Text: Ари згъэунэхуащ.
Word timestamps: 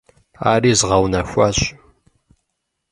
Ари 0.51 0.71
згъэунэхуащ. 0.79 1.59